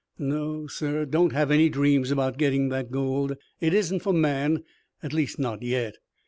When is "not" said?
5.37-5.61